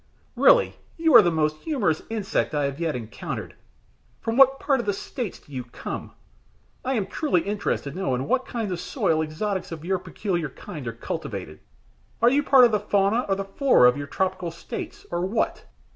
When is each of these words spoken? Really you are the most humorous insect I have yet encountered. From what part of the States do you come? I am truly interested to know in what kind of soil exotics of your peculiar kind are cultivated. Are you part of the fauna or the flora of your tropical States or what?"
Really 0.35 0.77
you 0.97 1.13
are 1.13 1.21
the 1.21 1.29
most 1.29 1.57
humorous 1.57 2.01
insect 2.09 2.55
I 2.55 2.65
have 2.65 2.79
yet 2.79 2.95
encountered. 2.95 3.53
From 4.19 4.35
what 4.35 4.59
part 4.59 4.79
of 4.79 4.87
the 4.87 4.93
States 4.93 5.37
do 5.37 5.51
you 5.51 5.63
come? 5.63 6.13
I 6.83 6.95
am 6.95 7.05
truly 7.05 7.41
interested 7.43 7.93
to 7.93 7.99
know 7.99 8.15
in 8.15 8.27
what 8.27 8.47
kind 8.47 8.71
of 8.71 8.79
soil 8.79 9.21
exotics 9.21 9.71
of 9.71 9.85
your 9.85 9.99
peculiar 9.99 10.49
kind 10.49 10.87
are 10.87 10.91
cultivated. 10.91 11.59
Are 12.19 12.31
you 12.31 12.41
part 12.41 12.65
of 12.65 12.71
the 12.71 12.79
fauna 12.79 13.27
or 13.29 13.35
the 13.35 13.45
flora 13.45 13.87
of 13.87 13.95
your 13.95 14.07
tropical 14.07 14.49
States 14.49 15.05
or 15.11 15.21
what?" 15.23 15.65